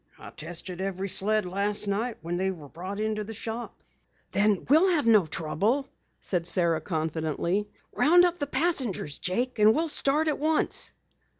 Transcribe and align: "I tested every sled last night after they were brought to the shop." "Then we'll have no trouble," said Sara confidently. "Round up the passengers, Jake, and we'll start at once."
"I 0.17 0.31
tested 0.31 0.81
every 0.81 1.07
sled 1.09 1.45
last 1.45 1.85
night 1.87 2.17
after 2.25 2.35
they 2.35 2.49
were 2.49 2.67
brought 2.67 2.97
to 2.97 3.23
the 3.23 3.35
shop." 3.35 3.83
"Then 4.31 4.65
we'll 4.67 4.89
have 4.95 5.05
no 5.05 5.27
trouble," 5.27 5.87
said 6.19 6.47
Sara 6.47 6.81
confidently. 6.81 7.69
"Round 7.93 8.25
up 8.25 8.39
the 8.39 8.47
passengers, 8.47 9.19
Jake, 9.19 9.59
and 9.59 9.75
we'll 9.75 9.89
start 9.89 10.27
at 10.27 10.39
once." 10.39 10.91